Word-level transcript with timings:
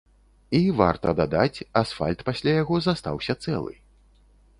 І, 0.59 0.59
варта 0.77 1.11
дадаць, 1.19 1.65
асфальт 1.81 2.23
пасля 2.29 2.55
яго 2.63 2.79
застаўся 2.87 3.37
цэлы. 3.45 3.77